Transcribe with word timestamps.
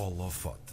Holofote. 0.00 0.70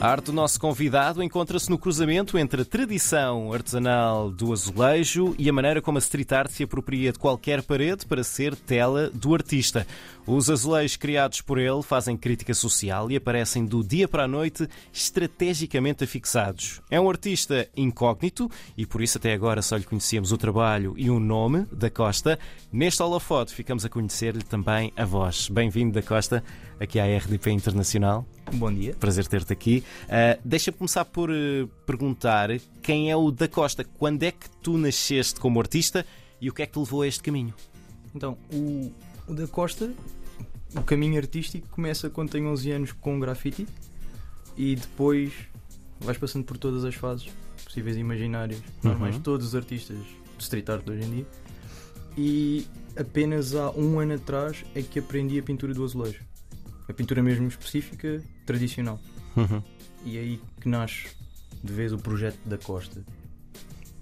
A 0.00 0.08
arte 0.08 0.26
do 0.26 0.32
nosso 0.32 0.60
convidado 0.60 1.22
encontra-se 1.22 1.70
no 1.70 1.78
cruzamento 1.78 2.36
entre 2.36 2.62
a 2.62 2.64
tradição 2.64 3.52
artesanal 3.52 4.30
do 4.30 4.52
azulejo 4.52 5.34
e 5.38 5.48
a 5.48 5.52
maneira 5.52 5.80
como 5.80 5.96
a 5.96 6.00
street 6.00 6.30
art 6.32 6.50
se 6.50 6.62
apropria 6.62 7.10
de 7.10 7.18
qualquer 7.18 7.62
parede 7.62 8.04
para 8.04 8.22
ser 8.22 8.54
tela 8.54 9.10
do 9.10 9.34
artista. 9.34 9.86
Os 10.26 10.50
azulejos 10.50 10.96
criados 10.96 11.40
por 11.40 11.58
ele 11.58 11.82
fazem 11.82 12.16
crítica 12.16 12.52
social 12.54 13.10
e 13.10 13.16
aparecem 13.16 13.64
do 13.64 13.82
dia 13.82 14.06
para 14.06 14.24
a 14.24 14.28
noite 14.28 14.68
estrategicamente 14.92 16.04
afixados. 16.04 16.80
É 16.90 17.00
um 17.00 17.08
artista 17.08 17.68
incógnito 17.76 18.50
e 18.76 18.84
por 18.84 19.02
isso 19.02 19.18
até 19.18 19.32
agora 19.32 19.62
só 19.62 19.76
lhe 19.76 19.84
conhecemos 19.84 20.32
o 20.32 20.38
trabalho 20.38 20.94
e 20.96 21.08
o 21.08 21.18
nome 21.18 21.66
da 21.72 21.88
Costa. 21.88 22.38
Neste 22.72 23.02
holofote 23.02 23.54
ficamos 23.54 23.84
a 23.84 23.88
conhecer-lhe 23.88 24.42
também 24.42 24.92
a 24.96 25.04
voz. 25.04 25.48
Bem-vindo 25.48 25.92
da 25.92 26.02
Costa 26.02 26.42
aqui 26.80 26.98
à 26.98 27.04
RDP 27.18 27.50
Internacional. 27.50 28.26
Bom 28.54 28.72
dia. 28.72 28.94
Prazer 28.94 29.26
ter-te 29.26 29.52
aqui. 29.52 29.84
Uh, 30.04 30.40
Deixa-me 30.44 30.76
começar 30.76 31.04
por 31.04 31.30
uh, 31.30 31.66
perguntar 31.86 32.50
quem 32.82 33.10
é 33.10 33.16
o 33.16 33.30
da 33.30 33.48
Costa. 33.48 33.84
Quando 33.84 34.22
é 34.22 34.30
que 34.30 34.48
tu 34.62 34.76
nasceste 34.76 35.40
como 35.40 35.60
artista 35.60 36.04
e 36.40 36.48
o 36.50 36.52
que 36.52 36.62
é 36.62 36.66
que 36.66 36.72
te 36.72 36.78
levou 36.78 37.02
a 37.02 37.06
este 37.08 37.22
caminho? 37.22 37.54
Então, 38.14 38.36
o, 38.52 38.92
o 39.26 39.34
da 39.34 39.46
Costa, 39.46 39.92
o 40.76 40.82
caminho 40.82 41.16
artístico 41.18 41.68
começa 41.68 42.10
quando 42.10 42.30
tenho 42.30 42.48
11 42.48 42.70
anos 42.72 42.92
com 42.92 43.18
grafite 43.18 43.66
e 44.56 44.76
depois 44.76 45.32
vais 46.00 46.18
passando 46.18 46.44
por 46.44 46.58
todas 46.58 46.84
as 46.84 46.94
fases 46.94 47.26
possíveis 47.64 47.96
e 47.96 48.00
imaginárias, 48.00 48.60
normais, 48.82 49.16
Uhum. 49.16 49.22
todos 49.22 49.46
os 49.48 49.54
artistas 49.54 49.96
de 49.96 50.42
street 50.42 50.68
art 50.68 50.88
hoje 50.88 51.02
em 51.04 51.10
dia. 51.10 51.26
E 52.16 52.66
apenas 52.96 53.54
há 53.56 53.70
um 53.72 53.98
ano 53.98 54.14
atrás 54.14 54.64
é 54.74 54.82
que 54.82 54.98
aprendi 55.00 55.38
a 55.38 55.42
pintura 55.42 55.74
do 55.74 55.82
azulejo. 55.82 56.20
A 56.88 56.92
pintura 56.92 57.22
mesmo 57.22 57.46
específica, 57.48 58.22
tradicional. 58.44 59.00
E 60.04 60.16
é 60.18 60.20
aí 60.20 60.40
que 60.60 60.68
nasce 60.68 61.08
de 61.62 61.72
vez 61.72 61.92
o 61.92 61.98
projeto 61.98 62.38
da 62.44 62.58
Costa, 62.58 63.02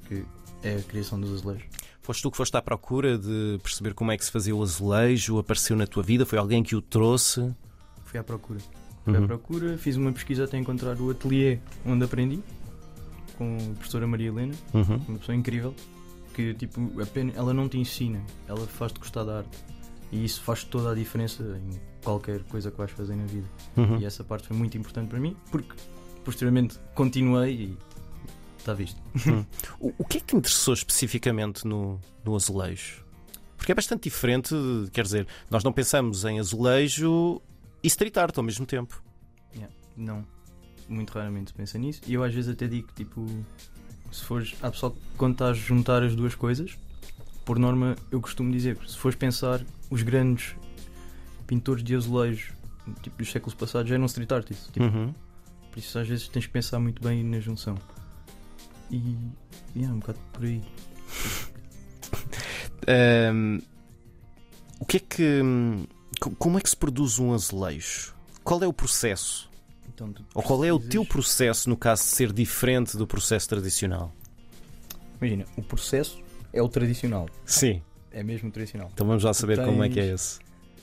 que 0.08 0.24
é 0.62 0.76
a 0.76 0.82
criação 0.82 1.20
dos 1.20 1.32
azulejos. 1.32 1.64
Foste 2.00 2.22
tu 2.22 2.30
que 2.32 2.36
foste 2.36 2.56
à 2.56 2.62
procura 2.62 3.16
de 3.16 3.58
perceber 3.62 3.94
como 3.94 4.10
é 4.10 4.16
que 4.18 4.24
se 4.24 4.32
fazia 4.32 4.54
o 4.54 4.60
azulejo? 4.62 5.38
Apareceu 5.38 5.76
na 5.76 5.86
tua 5.86 6.02
vida? 6.02 6.26
Foi 6.26 6.38
alguém 6.38 6.62
que 6.62 6.74
o 6.74 6.82
trouxe? 6.82 7.54
Fui 8.06 8.18
à 8.18 8.24
procura. 8.24 8.58
Fui 9.04 9.16
à 9.16 9.20
Uhum. 9.20 9.26
procura, 9.28 9.78
fiz 9.78 9.96
uma 9.96 10.12
pesquisa 10.12 10.44
até 10.44 10.58
encontrar 10.58 11.00
o 11.00 11.10
ateliê 11.10 11.58
onde 11.86 12.04
aprendi, 12.04 12.40
com 13.38 13.56
a 13.56 13.74
professora 13.74 14.06
Maria 14.08 14.28
Helena, 14.28 14.54
Uhum. 14.74 14.96
uma 15.08 15.18
pessoa 15.18 15.36
incrível, 15.36 15.74
que 16.34 16.52
tipo, 16.54 17.00
apenas, 17.00 17.36
ela 17.36 17.54
não 17.54 17.68
te 17.68 17.78
ensina, 17.78 18.20
ela 18.48 18.66
faz-te 18.66 18.98
gostar 18.98 19.22
da 19.24 19.38
arte. 19.38 19.58
E 20.12 20.24
isso 20.24 20.42
faz 20.42 20.62
toda 20.62 20.92
a 20.92 20.94
diferença 20.94 21.42
em 21.42 21.80
qualquer 22.04 22.42
coisa 22.44 22.70
que 22.70 22.76
vais 22.76 22.90
fazer 22.90 23.16
na 23.16 23.24
vida. 23.24 23.48
Uhum. 23.76 23.98
E 23.98 24.04
essa 24.04 24.22
parte 24.22 24.46
foi 24.46 24.56
muito 24.56 24.76
importante 24.76 25.08
para 25.08 25.18
mim, 25.18 25.34
porque 25.50 25.74
posteriormente 26.22 26.78
continuei 26.94 27.52
e 27.52 27.78
está 28.58 28.74
visto. 28.74 29.00
O, 29.80 29.92
o 29.98 30.04
que 30.04 30.18
é 30.18 30.20
que 30.20 30.26
te 30.26 30.36
interessou 30.36 30.74
especificamente 30.74 31.66
no, 31.66 31.98
no 32.24 32.36
azulejo? 32.36 33.04
Porque 33.56 33.72
é 33.72 33.74
bastante 33.74 34.04
diferente, 34.04 34.54
quer 34.92 35.02
dizer, 35.02 35.26
nós 35.50 35.64
não 35.64 35.72
pensamos 35.72 36.24
em 36.24 36.38
azulejo 36.38 37.40
e 37.82 37.86
street 37.86 38.16
art 38.16 38.36
ao 38.36 38.44
mesmo 38.44 38.66
tempo. 38.66 39.02
Yeah, 39.54 39.72
Não, 39.96 40.26
muito 40.88 41.10
raramente 41.10 41.52
pensa 41.52 41.78
nisso. 41.78 42.00
E 42.06 42.14
eu 42.14 42.22
às 42.22 42.34
vezes 42.34 42.50
até 42.50 42.66
digo, 42.66 42.88
tipo, 42.94 43.26
se 44.10 44.24
fores. 44.24 44.54
Há 44.62 44.70
pessoal 44.70 44.92
que 44.92 45.00
quando 45.16 45.32
estás 45.32 45.56
a 45.56 45.60
juntar 45.60 46.02
as 46.02 46.14
duas 46.14 46.34
coisas, 46.34 46.76
por 47.44 47.58
norma, 47.58 47.96
eu 48.10 48.20
costumo 48.20 48.52
dizer, 48.52 48.78
se 48.86 48.96
fores 48.98 49.16
pensar, 49.16 49.64
os 49.90 50.02
grandes 50.02 50.54
pintores 51.46 51.82
de 51.82 51.94
azulejo, 51.94 52.52
tipo, 53.02 53.16
dos 53.18 53.30
séculos 53.30 53.54
passados, 53.54 53.88
já 53.88 53.94
eram 53.96 54.06
street 54.06 54.30
artists. 54.32 54.68
Tipo, 54.72 54.84
Uhum. 54.86 55.14
Por 55.70 55.78
isso 55.78 55.98
às 55.98 56.06
vezes 56.06 56.28
tens 56.28 56.46
que 56.46 56.52
pensar 56.52 56.78
muito 56.78 57.02
bem 57.02 57.24
na 57.24 57.40
junção. 57.40 57.76
E. 58.90 59.16
Yeah, 59.74 59.94
um 59.94 59.98
bocado 60.00 60.18
por 60.32 60.44
aí. 60.44 60.62
Ahm, 62.86 63.58
o 64.78 64.84
que 64.84 64.96
é 64.96 65.00
que. 65.00 65.40
co- 66.20 66.30
Como 66.32 66.58
é 66.58 66.60
que 66.60 66.68
se 66.68 66.76
produz 66.76 67.18
um 67.18 67.32
azulejo? 67.32 68.14
Qual 68.44 68.62
é 68.62 68.66
o 68.66 68.72
processo? 68.72 69.50
Então, 69.94 70.12
Ou 70.34 70.42
qual 70.42 70.64
é 70.64 70.72
o 70.72 70.80
teu 70.80 71.04
processo 71.04 71.68
no 71.68 71.76
caso 71.76 72.02
de 72.02 72.08
ser 72.08 72.32
diferente 72.32 72.96
do 72.96 73.06
processo 73.06 73.48
tradicional? 73.48 74.12
Imagina, 75.20 75.44
o 75.56 75.62
processo 75.62 76.18
é 76.52 76.62
o 76.62 76.68
tradicional. 76.68 77.28
Sim. 77.44 77.80
É 78.10 78.22
mesmo 78.22 78.48
o 78.48 78.52
tradicional. 78.52 78.90
Então 78.92 79.06
vamos 79.06 79.24
lá 79.24 79.32
saber 79.32 79.64
como 79.64 79.82
é 79.82 79.88
que 79.88 79.98
é 79.98 80.02
Tens- 80.08 80.20
esse. 80.20 80.40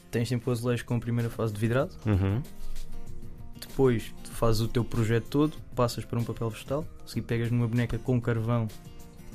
Tens 0.10 0.28
sempre 0.30 0.50
o 0.50 0.52
azulejo 0.54 0.84
com 0.86 0.96
a 0.96 1.00
primeira 1.00 1.30
fase 1.30 1.54
de 1.54 1.60
vidrado. 1.60 1.92
Uhum. 2.06 2.42
Depois 3.60 4.14
tu 4.24 4.32
fazes 4.32 4.62
o 4.62 4.68
teu 4.68 4.84
projeto 4.84 5.26
todo, 5.28 5.58
passas 5.76 6.06
para 6.06 6.20
um 6.20 6.24
papel 6.24 6.50
vegetal, 6.50 6.86
seguir 7.06 7.22
pegas 7.24 7.52
numa 7.52 7.68
boneca 7.68 7.98
com 7.98 8.20
carvão, 8.20 8.68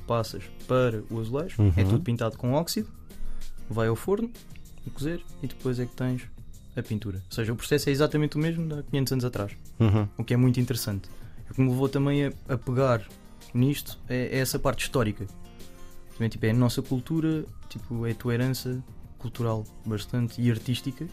passas 0.07 0.43
para 0.67 1.03
o 1.11 1.21
azulejo, 1.21 1.63
Uhum. 1.63 1.73
é 1.77 1.85
tudo 1.85 2.01
pintado 2.01 2.37
com 2.37 2.53
óxido, 2.53 2.89
vai 3.69 3.89
ao 3.89 3.97
forno, 3.97 4.31
a 4.87 4.91
cozer 4.91 5.21
e 5.43 5.47
depois 5.47 5.79
é 5.79 5.87
que 5.87 5.95
tens 5.95 6.23
a 6.77 6.83
pintura. 6.83 7.19
Ou 7.27 7.33
seja, 7.35 7.53
o 7.53 7.57
processo 7.57 7.89
é 7.89 7.93
exatamente 7.93 8.37
o 8.37 8.41
mesmo 8.41 8.67
de 8.67 8.75
há 8.81 8.83
500 8.83 9.13
anos 9.13 9.25
atrás, 9.25 9.53
Uhum. 9.79 10.09
o 10.19 10.25
que 10.25 10.35
é 10.35 10.37
muito 10.37 10.59
interessante. 10.61 11.09
O 11.51 11.55
que 11.55 11.61
me 11.61 11.69
levou 11.71 11.89
também 11.89 12.27
a, 12.27 12.33
a 12.49 12.59
pegar 12.59 13.07
nisto 13.53 13.99
é, 14.09 14.37
é 14.37 14.39
essa 14.39 14.59
parte 14.59 14.83
histórica. 14.83 15.27
Também, 16.15 16.29
tipo, 16.29 16.47
é 16.47 16.51
a 16.51 16.55
nossa 16.55 16.81
cultura, 16.83 17.45
tipo, 17.69 18.07
é 18.07 18.13
a 18.13 18.15
tua 18.15 18.35
herança 18.35 18.83
cultural 19.19 19.65
bastante 19.85 20.41
e 20.41 20.51
artística. 20.51 21.07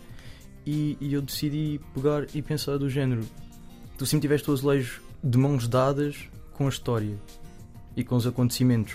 E, 0.65 0.95
e 1.01 1.13
eu 1.13 1.21
decidi 1.21 1.79
pegar 1.93 2.25
e 2.35 2.41
pensar 2.41 2.77
do 2.77 2.89
género: 2.89 3.23
tu 3.97 4.05
sempre 4.05 4.21
tiveste 4.21 4.49
o 4.49 4.53
azulejo 4.53 5.01
de 5.23 5.37
mãos 5.37 5.67
dadas 5.67 6.29
com 6.53 6.65
a 6.67 6.69
história 6.69 7.17
e 7.95 8.03
com 8.03 8.15
os 8.15 8.27
acontecimentos. 8.27 8.93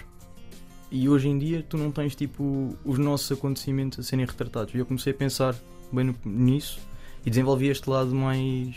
E 0.91 1.09
hoje 1.09 1.29
em 1.29 1.37
dia 1.39 1.65
tu 1.69 1.77
não 1.77 1.91
tens 1.91 2.15
tipo 2.15 2.77
os 2.85 2.99
nossos 2.99 3.33
acontecimentos 3.37 3.99
a 3.99 4.03
serem 4.05 4.25
retratados. 4.25 4.73
E 4.75 4.79
eu 4.79 4.87
comecei 4.87 5.13
a 5.13 5.17
pensar 5.17 5.57
bem 5.93 6.05
no- 6.05 6.17
nisso 6.25 6.79
e 7.25 7.31
desenvolvi 7.31 7.67
este 7.67 7.91
lado 7.91 8.15
mais 8.15 8.77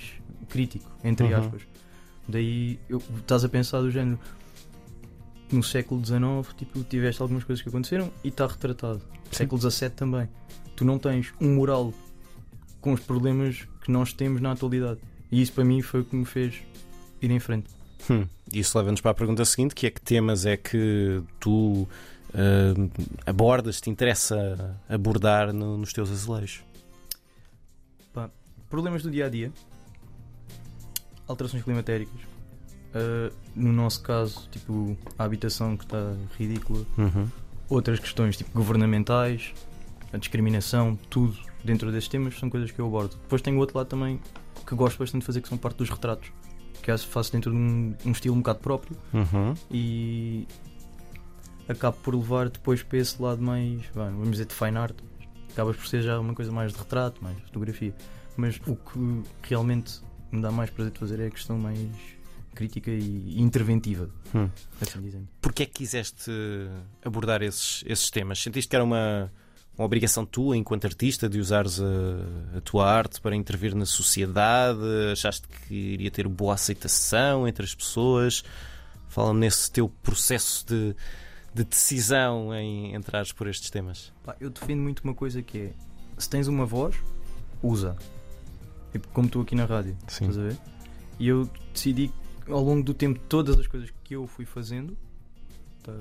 crítico, 0.50 0.90
entre 1.04 1.28
Uhum. 1.28 1.40
aspas. 1.40 1.62
Daí 2.28 2.80
eu, 2.90 2.98
estás 3.18 3.44
a 3.46 3.50
pensar 3.50 3.82
do 3.82 3.92
género 3.92 4.20
no 5.52 5.64
século 5.64 6.04
XIX, 6.06 6.22
tipo, 6.58 6.84
tiveste 6.84 7.22
algumas 7.22 7.44
coisas 7.44 7.62
que 7.64 7.70
aconteceram 7.70 8.12
e 8.24 8.28
está 8.30 8.46
retratado. 8.48 9.02
Século 9.32 9.60
XVII 9.62 9.90
também. 9.90 10.30
Tu 10.76 10.86
não 10.86 10.98
tens 11.00 11.34
um 11.42 11.56
mural 11.56 11.94
com 12.82 12.94
os 12.94 13.00
problemas 13.02 13.68
que 13.82 13.92
nós 13.92 14.14
temos 14.14 14.40
na 14.42 14.52
atualidade. 14.52 15.00
E 15.32 15.42
isso 15.42 15.52
para 15.54 15.64
mim 15.66 15.82
foi 15.82 16.02
o 16.02 16.06
que 16.06 16.16
me 16.16 16.26
fez 16.26 16.56
ir 17.22 17.30
em 17.32 17.40
frente. 17.40 17.68
Hum, 18.10 18.26
Isso 18.54 18.78
leva-nos 18.78 19.02
para 19.02 19.12
a 19.12 19.14
pergunta 19.14 19.44
seguinte, 19.46 19.76
que 19.76 19.86
é 19.88 19.92
que 19.92 20.02
temas 20.02 20.46
é 20.46 20.56
que 20.58 21.22
tu 21.40 21.88
ah, 22.34 22.74
abordas, 23.26 23.82
te 23.82 23.90
interessa 23.90 24.80
abordar 24.88 25.52
no- 25.54 25.78
nos 25.78 25.92
teus 25.94 26.10
azulejos? 26.10 26.64
Problemas 28.70 29.02
do 29.02 29.10
dia 29.10 29.26
a 29.26 29.30
dia, 29.30 29.52
alterações 31.28 31.64
climatéricas. 31.64 32.20
Uh, 32.90 33.34
no 33.56 33.72
nosso 33.72 34.02
caso, 34.02 34.48
tipo, 34.52 34.98
a 35.18 35.24
habitação 35.24 35.78
que 35.78 35.84
está 35.84 36.14
ridícula. 36.38 36.86
Uhum. 36.98 37.28
Outras 37.70 38.00
questões, 38.00 38.36
tipo, 38.38 38.50
governamentais, 38.54 39.54
a 40.12 40.18
discriminação, 40.18 40.98
tudo 41.10 41.38
dentro 41.64 41.92
desses 41.92 42.08
temas 42.10 42.38
são 42.40 42.50
coisas 42.50 42.72
que 42.72 42.80
eu 42.80 42.88
abordo. 42.88 43.16
Depois 43.22 43.42
tenho 43.42 43.58
o 43.58 43.60
outro 43.60 43.78
lado 43.78 43.88
também 43.88 44.20
que 44.66 44.74
gosto 44.76 44.98
bastante 44.98 45.22
de 45.22 45.26
fazer, 45.28 45.42
que 45.42 45.50
são 45.50 45.58
parte 45.58 45.78
dos 45.78 45.90
retratos. 45.90 46.32
Que 46.82 46.98
faço 46.98 47.32
dentro 47.32 47.52
de 47.52 47.58
um, 47.58 47.94
um 48.06 48.12
estilo 48.12 48.34
um 48.36 48.40
bocado 48.40 48.60
próprio 48.60 48.98
Uhum. 49.14 49.54
e 49.70 50.48
acabo 51.68 51.98
por 51.98 52.16
levar 52.16 52.50
depois 52.50 52.82
para 52.82 52.98
esse 52.98 53.22
lado 53.22 53.42
mais, 53.42 53.82
vamos 53.94 54.32
dizer, 54.32 54.46
de 54.46 54.56
fine 54.56 54.78
art. 54.78 54.96
Acabas 55.52 55.76
por 55.76 55.88
ser 55.88 56.02
já 56.02 56.20
uma 56.20 56.34
coisa 56.34 56.52
mais 56.52 56.72
de 56.74 56.80
retrato, 56.80 57.22
mais 57.24 57.38
fotografia. 57.42 57.94
Mas 58.38 58.60
o 58.66 58.76
que 58.76 59.22
realmente 59.44 60.00
me 60.32 60.42
dá 60.42 60.52
mais 60.52 60.70
prazer 60.70 60.94
de 60.94 61.00
fazer 61.00 61.20
é 61.20 61.28
a 61.28 61.30
questão 61.30 61.58
mais 61.60 61.80
crítica 62.56 62.92
e 62.92 63.40
interventiva, 63.40 64.10
Hum. 64.34 64.50
assim 64.82 65.02
dizendo. 65.02 65.28
Porquê 65.42 65.64
é 65.64 65.66
que 65.66 65.74
quiseste 65.74 66.32
abordar 67.04 67.42
esses, 67.42 67.84
esses 67.88 68.10
temas? 68.10 68.42
Sentiste 68.42 68.70
que 68.70 68.76
era 68.76 68.84
uma, 68.84 69.32
uma 69.78 69.86
obrigação 69.86 70.26
tua, 70.26 70.58
enquanto 70.58 70.86
artista, 70.86 71.30
de 71.30 71.40
usares 71.40 71.80
a, 71.80 72.58
a 72.58 72.62
tua 72.62 72.86
arte 72.92 73.20
para 73.22 73.36
intervir 73.36 73.76
na 73.76 73.86
sociedade? 73.86 74.80
Achaste 75.12 75.48
que 75.68 75.74
iria 75.74 76.12
ter 76.12 76.28
boa 76.28 76.54
aceitação 76.54 77.48
entre 77.48 77.64
as 77.66 77.74
pessoas? 77.74 78.44
Fala-me 79.08 79.40
nesse 79.40 79.72
teu 79.72 79.90
processo 79.90 80.66
de, 80.68 80.96
de 81.54 81.64
decisão 81.64 82.54
em 82.54 82.94
entrares 82.96 83.32
por 83.32 83.48
estes 83.48 83.70
temas. 83.70 84.12
Eu 84.40 84.50
defendo 84.50 84.82
muito 84.82 85.00
uma 85.00 85.14
coisa 85.16 85.42
que 85.42 85.58
é 85.58 85.74
se 86.18 86.30
tens 86.30 86.48
uma 86.48 86.66
voz, 86.66 86.96
usa. 87.64 87.96
Tipo, 88.92 89.08
como 89.10 89.28
estou 89.28 89.42
aqui 89.42 89.56
na 89.56 89.66
rádio, 89.66 89.96
Sim. 90.08 90.26
estás 90.30 90.38
a 90.38 90.42
ver? 90.50 90.58
E 91.20 91.28
eu 91.28 91.50
decidi 91.74 92.12
ao 92.50 92.64
longo 92.64 92.84
do 92.84 92.94
tempo 92.94 93.20
todas 93.28 93.60
as 93.60 93.68
coisas 93.68 93.90
que 94.04 94.16
eu 94.16 94.26
fui 94.28 94.46
fazendo. 94.46 94.98
tá, 95.84 95.94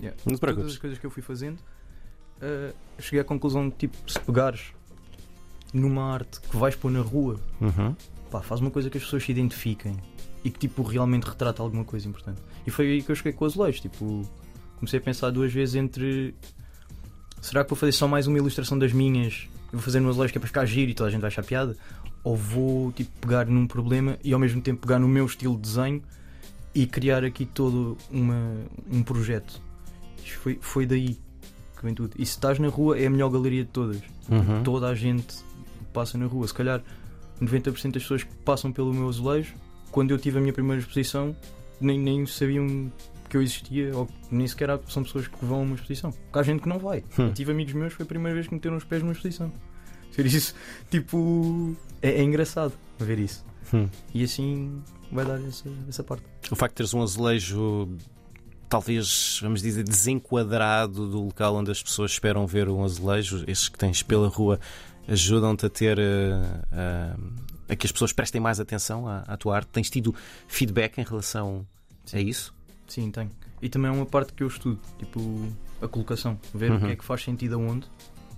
yeah, 0.00 0.10
Não 0.10 0.14
te 0.14 0.22
todas 0.24 0.40
preocupes. 0.40 0.72
as 0.72 0.78
coisas 0.78 0.98
que 0.98 1.06
eu 1.06 1.10
fui 1.10 1.22
fazendo, 1.22 1.58
uh, 1.58 2.74
cheguei 2.98 3.20
à 3.20 3.24
conclusão 3.24 3.68
de 3.68 3.74
tipo, 3.76 3.96
se 4.10 4.18
pegares 4.20 4.72
numa 5.72 6.12
arte 6.12 6.40
que 6.40 6.56
vais 6.56 6.74
pôr 6.76 6.90
na 6.90 7.00
rua, 7.00 7.40
Uhum. 7.60 7.94
pá, 8.30 8.40
faz 8.42 8.60
uma 8.60 8.70
coisa 8.70 8.90
que 8.90 8.98
as 8.98 9.04
pessoas 9.04 9.24
se 9.24 9.30
identifiquem 9.32 9.96
e 10.44 10.50
que 10.50 10.58
tipo 10.58 10.82
realmente 10.82 11.24
retrata 11.24 11.62
alguma 11.62 11.84
coisa 11.84 12.08
importante. 12.08 12.40
E 12.66 12.70
foi 12.70 12.86
aí 12.90 13.02
que 13.02 13.10
eu 13.10 13.16
cheguei 13.16 13.32
com 13.32 13.44
os 13.44 13.52
azulejos, 13.54 13.80
tipo, 13.80 14.28
comecei 14.76 14.98
a 14.98 15.02
pensar 15.02 15.30
duas 15.30 15.52
vezes 15.52 15.74
entre 15.76 16.34
será 17.40 17.64
que 17.64 17.70
vou 17.70 17.76
fazer 17.76 17.92
só 17.92 18.06
mais 18.08 18.26
uma 18.26 18.38
ilustração 18.38 18.78
das 18.78 18.92
minhas, 18.92 19.48
eu 19.66 19.78
vou 19.78 19.80
fazer 19.82 20.00
um 20.00 20.08
azulejo 20.08 20.32
que 20.32 20.38
é 20.38 20.40
para 20.40 20.46
ficar 20.48 20.66
giro 20.66 20.90
e 20.90 20.94
toda 20.94 21.08
a 21.08 21.10
gente 21.12 21.20
vai 21.20 21.28
achar 21.28 21.44
piada, 21.44 21.76
ou 22.24 22.36
vou 22.36 22.92
tipo 22.92 23.10
pegar 23.20 23.46
num 23.46 23.66
problema 23.66 24.18
e 24.22 24.32
ao 24.32 24.38
mesmo 24.38 24.60
tempo 24.60 24.80
pegar 24.86 24.98
no 24.98 25.08
meu 25.08 25.26
estilo 25.26 25.54
de 25.56 25.62
desenho 25.62 26.02
e 26.74 26.86
criar 26.86 27.24
aqui 27.24 27.44
todo 27.44 27.96
uma, 28.10 28.54
um 28.90 29.02
projeto. 29.02 29.60
Isto 30.24 30.38
foi, 30.38 30.58
foi 30.60 30.86
daí 30.86 31.18
que 31.76 31.84
vem 31.84 31.94
tudo. 31.94 32.12
E 32.16 32.24
se 32.24 32.32
estás 32.32 32.58
na 32.58 32.68
rua 32.68 32.98
é 32.98 33.06
a 33.06 33.10
melhor 33.10 33.28
galeria 33.30 33.64
de 33.64 33.70
todas 33.70 34.00
Uhum. 34.30 34.62
toda 34.62 34.86
a 34.88 34.94
gente 34.94 35.36
passa 35.92 36.16
na 36.16 36.26
rua. 36.26 36.46
Se 36.46 36.54
calhar 36.54 36.80
90% 37.40 37.92
das 37.94 38.02
pessoas 38.02 38.22
que 38.22 38.32
passam 38.36 38.70
pelo 38.72 38.94
meu 38.94 39.08
azulejo, 39.08 39.54
quando 39.90 40.12
eu 40.12 40.18
tive 40.18 40.38
a 40.38 40.40
minha 40.40 40.52
primeira 40.52 40.80
exposição, 40.80 41.36
nem, 41.80 41.98
nem 41.98 42.24
sabiam 42.24 42.90
que 43.28 43.36
eu 43.36 43.42
existia, 43.42 43.90
ou 43.96 44.08
nem 44.30 44.46
sequer 44.46 44.70
há- 44.70 44.78
são 44.88 45.02
pessoas 45.02 45.26
que 45.26 45.44
vão 45.44 45.58
a 45.58 45.62
uma 45.62 45.74
exposição. 45.74 46.12
Porque 46.12 46.38
há 46.38 46.42
gente 46.44 46.62
que 46.62 46.68
não 46.68 46.78
vai. 46.78 47.00
Hum. 47.18 47.26
Eu 47.26 47.32
tive 47.34 47.50
amigos 47.50 47.72
meus, 47.74 47.92
foi 47.92 48.04
a 48.04 48.06
primeira 48.06 48.34
vez 48.34 48.46
que 48.46 48.54
meteram 48.54 48.76
os 48.76 48.84
pés 48.84 49.02
numa 49.02 49.12
exposição. 49.12 49.52
Ver 50.16 50.26
isso, 50.26 50.54
tipo, 50.90 51.74
é, 52.00 52.10
é 52.10 52.22
engraçado 52.22 52.72
ver 52.98 53.18
isso. 53.18 53.44
Hum. 53.72 53.88
E 54.14 54.22
assim 54.24 54.82
vai 55.10 55.24
dar 55.24 55.40
essa, 55.42 55.68
essa 55.88 56.02
parte. 56.04 56.24
O 56.50 56.56
facto 56.56 56.72
de 56.74 56.76
teres 56.76 56.94
um 56.94 57.02
azulejo, 57.02 57.88
talvez, 58.68 59.38
vamos 59.42 59.62
dizer, 59.62 59.82
desenquadrado 59.84 61.08
do 61.08 61.24
local 61.24 61.56
onde 61.56 61.70
as 61.70 61.82
pessoas 61.82 62.12
esperam 62.12 62.46
ver 62.46 62.68
um 62.68 62.84
azulejo, 62.84 63.44
esses 63.46 63.68
que 63.68 63.78
tens 63.78 64.02
pela 64.02 64.28
rua, 64.28 64.58
ajudam-te 65.08 65.66
a 65.66 65.70
ter. 65.70 65.98
eh, 65.98 66.42
eh, 66.72 67.16
a 67.68 67.76
que 67.76 67.86
as 67.86 67.92
pessoas 67.92 68.12
prestem 68.12 68.40
mais 68.40 68.60
atenção 68.60 69.08
à, 69.08 69.20
à 69.20 69.36
tua 69.36 69.56
arte? 69.56 69.68
Tens 69.68 69.88
tido 69.88 70.14
feedback 70.46 70.98
em 70.98 71.04
relação 71.04 71.66
a 72.12 72.18
isso? 72.20 72.52
Sim, 72.86 73.10
tenho. 73.10 73.30
E 73.62 73.68
também 73.68 73.90
é 73.90 73.94
uma 73.94 74.04
parte 74.04 74.32
que 74.34 74.42
eu 74.42 74.48
estudo, 74.48 74.78
tipo, 74.98 75.48
a 75.80 75.88
colocação. 75.88 76.38
Ver 76.52 76.70
Uhum. 76.70 76.76
o 76.76 76.80
que 76.80 76.86
é 76.88 76.96
que 76.96 77.04
faz 77.04 77.22
sentido 77.22 77.54
aonde. 77.54 77.86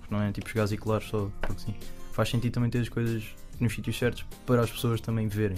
Porque 0.05 0.13
não 0.13 0.21
é 0.21 0.31
tipo 0.31 0.47
chegares 0.47 0.71
e 0.71 0.77
colares 0.77 1.07
só 1.07 1.29
porque 1.41 1.61
sim. 1.61 1.75
Faz 2.11 2.29
sentido 2.29 2.53
também 2.53 2.69
ter 2.69 2.79
as 2.79 2.89
coisas 2.89 3.23
nos 3.59 3.73
sítios 3.73 3.97
certos 3.97 4.23
para 4.45 4.61
as 4.61 4.71
pessoas 4.71 5.01
também 5.01 5.27
verem. 5.27 5.57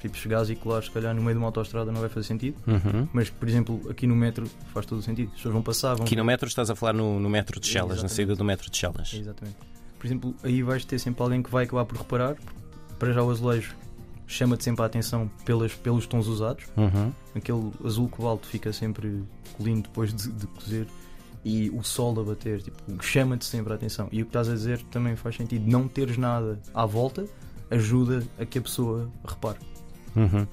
Tipo, 0.00 0.18
chegares 0.18 0.50
e 0.50 0.54
colares, 0.54 0.86
se 0.86 0.90
calhar, 0.90 1.14
no 1.14 1.22
meio 1.22 1.34
de 1.34 1.38
uma 1.38 1.46
autostrada 1.46 1.90
não 1.90 2.00
vai 2.00 2.10
fazer 2.10 2.26
sentido. 2.26 2.58
Uhum. 2.66 3.08
Mas, 3.10 3.30
por 3.30 3.48
exemplo, 3.48 3.80
aqui 3.88 4.06
no 4.06 4.14
metro 4.14 4.46
faz 4.74 4.84
todo 4.84 4.98
o 4.98 5.02
sentido. 5.02 5.28
As 5.28 5.36
pessoas 5.36 5.54
vão 5.54 5.62
passar, 5.62 5.94
vão 5.94 6.04
Aqui 6.04 6.14
no 6.14 6.24
metro 6.24 6.46
estás 6.46 6.68
a 6.68 6.74
falar 6.74 6.92
no, 6.92 7.18
no 7.18 7.30
metro 7.30 7.58
de 7.58 7.66
Chelas, 7.66 7.88
na 7.88 7.94
Exatamente. 7.94 8.14
saída 8.14 8.36
do 8.36 8.44
metro 8.44 8.70
de 8.70 8.76
Chelas. 8.76 9.14
Exatamente. 9.14 9.56
Por 9.98 10.06
exemplo, 10.06 10.34
aí 10.42 10.62
vais 10.62 10.84
ter 10.84 10.98
sempre 10.98 11.22
alguém 11.22 11.42
que 11.42 11.50
vai 11.50 11.64
acabar 11.64 11.86
por 11.86 11.96
reparar. 11.96 12.36
Para 12.98 13.14
já 13.14 13.22
o 13.22 13.30
azulejo 13.30 13.74
chama-te 14.26 14.64
sempre 14.64 14.82
a 14.82 14.86
atenção 14.86 15.30
pelas, 15.44 15.74
pelos 15.74 16.06
tons 16.06 16.26
usados. 16.26 16.64
Uhum. 16.76 17.10
aquele 17.34 17.72
azul 17.82 18.08
cobalto 18.08 18.46
fica 18.46 18.74
sempre 18.74 19.24
lindo 19.58 19.82
depois 19.82 20.12
de, 20.12 20.30
de 20.30 20.46
cozer 20.48 20.86
e 21.44 21.70
o 21.70 21.82
sol 21.82 22.18
a 22.20 22.24
bater 22.24 22.62
tipo, 22.62 22.78
chama-te 23.02 23.44
sempre 23.44 23.72
a 23.72 23.76
atenção. 23.76 24.08
E 24.10 24.22
o 24.22 24.24
que 24.24 24.30
estás 24.30 24.48
a 24.48 24.54
dizer 24.54 24.82
também 24.90 25.14
faz 25.14 25.36
sentido. 25.36 25.70
Não 25.70 25.86
teres 25.86 26.16
nada 26.16 26.60
à 26.72 26.86
volta 26.86 27.26
ajuda 27.70 28.26
a 28.38 28.44
que 28.44 28.58
a 28.58 28.62
pessoa 28.62 29.10
repare. 29.24 29.58
Uhum. 30.16 30.46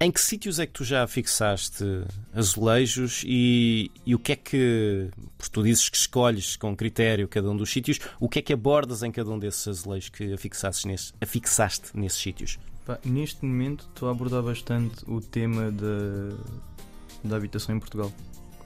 Em 0.00 0.10
que 0.10 0.20
sítios 0.20 0.58
é 0.58 0.66
que 0.66 0.72
tu 0.72 0.84
já 0.84 1.06
fixaste 1.06 1.84
azulejos 2.34 3.22
e, 3.26 3.90
e 4.04 4.14
o 4.14 4.18
que 4.18 4.32
é 4.32 4.36
que, 4.36 5.08
porque 5.38 5.52
tu 5.52 5.62
dizes 5.62 5.88
que 5.88 5.96
escolhes 5.96 6.56
com 6.56 6.76
critério 6.76 7.26
cada 7.26 7.50
um 7.50 7.56
dos 7.56 7.70
sítios, 7.70 7.98
o 8.20 8.28
que 8.28 8.38
é 8.38 8.42
que 8.42 8.52
abordas 8.52 9.02
em 9.02 9.10
cada 9.10 9.30
um 9.30 9.38
desses 9.38 9.66
azulejos 9.66 10.10
que 10.10 10.32
afixastes 10.32 10.84
nesses, 10.84 11.14
afixaste 11.20 11.90
nesses 11.94 12.20
sítios? 12.20 12.58
Pá, 12.84 12.98
neste 13.04 13.44
momento 13.44 13.88
estou 13.88 14.08
a 14.08 14.12
abordar 14.12 14.42
bastante 14.42 15.04
o 15.06 15.20
tema 15.20 15.70
da, 15.70 16.36
da 17.24 17.36
habitação 17.36 17.74
em 17.74 17.78
Portugal. 17.78 18.12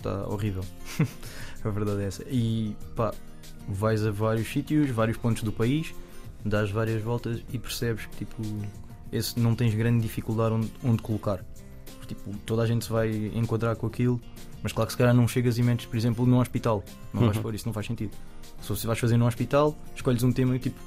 Está 0.07 0.29
horrível. 0.29 0.63
a 1.65 1.69
verdade 1.71 2.03
é 2.03 2.07
essa. 2.07 2.25
E 2.29 2.77
pá, 2.95 3.13
vais 3.69 4.05
a 4.07 4.11
vários 4.11 4.49
sítios, 4.49 4.91
vários 4.91 5.17
pontos 5.17 5.43
do 5.43 5.53
país, 5.53 5.95
dás 6.45 6.71
várias 6.71 7.03
voltas 7.03 7.43
e 7.53 7.59
percebes 7.59 8.07
que 8.07 8.19
tipo, 8.25 8.43
esse 9.13 9.39
não 9.39 9.55
tens 9.55 9.75
grande 9.75 10.03
dificuldade 10.03 10.55
onde, 10.55 10.73
onde 10.85 11.03
colocar. 11.03 11.45
Porque, 11.99 12.15
Tipo, 12.15 12.37
toda 12.47 12.63
a 12.63 12.67
gente 12.67 12.85
se 12.85 12.91
vai 12.93 13.33
enquadrar 13.35 13.75
com 13.75 13.87
aquilo, 13.89 14.21
mas 14.63 14.73
claro 14.73 14.87
que 14.87 14.93
se 14.93 14.99
calhar 14.99 15.13
não 15.15 15.27
chegas 15.27 15.59
e 15.59 15.63
metes, 15.63 15.87
por 15.87 15.97
exemplo, 15.97 16.25
num 16.25 16.39
hospital. 16.39 16.85
Não 17.13 17.23
vais 17.23 17.37
Uhum. 17.37 17.43
pôr 17.43 17.55
isso, 17.55 17.67
não 17.67 17.73
faz 17.73 17.87
sentido. 17.87 18.13
Se 18.61 18.69
você 18.69 18.87
vais 18.87 18.99
fazer 18.99 19.17
num 19.17 19.27
hospital, 19.27 19.77
escolhes 19.95 20.23
um 20.23 20.31
tema 20.31 20.57
tipo 20.59 20.79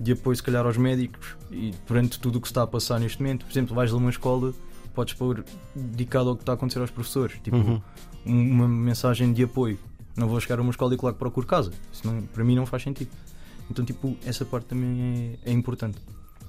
de 0.00 0.12
apoio, 0.12 0.34
se 0.36 0.42
calhar, 0.42 0.66
aos 0.66 0.76
médicos 0.76 1.36
e 1.52 1.72
perante 1.86 2.18
tudo 2.18 2.38
o 2.38 2.40
que 2.40 2.48
se 2.48 2.50
está 2.50 2.62
a 2.62 2.66
passar 2.66 2.98
neste 2.98 3.22
momento. 3.22 3.44
Por 3.46 3.52
exemplo, 3.52 3.74
vais 3.76 3.92
a 3.92 3.96
uma 3.96 4.10
escola, 4.10 4.52
podes 4.96 5.14
pôr 5.14 5.44
dedicado 5.74 6.30
ao 6.30 6.36
que 6.36 6.42
está 6.42 6.52
a 6.52 6.54
acontecer 6.56 6.80
aos 6.80 6.90
professores. 6.90 7.38
Tipo, 7.44 7.56
Uhum. 7.56 7.80
um- 8.26 8.50
uma 8.50 8.66
mensagem 8.68 9.32
de 9.32 9.44
apoio. 9.44 9.78
Não 10.16 10.26
vou 10.28 10.40
chegar 10.40 10.58
a 10.58 10.62
uma 10.62 10.70
escola 10.70 10.94
e 10.94 10.96
claro 10.96 11.14
que 11.14 11.18
procuro 11.20 11.46
casa. 11.46 11.70
Isso 11.92 12.06
não- 12.06 12.22
para 12.22 12.42
mim 12.42 12.56
não 12.56 12.66
faz 12.66 12.82
sentido. 12.82 13.10
Então, 13.70 13.84
tipo, 13.84 14.16
essa 14.24 14.44
parte 14.44 14.64
também 14.66 15.38
é, 15.44 15.50
é 15.50 15.52
importante. 15.52 15.98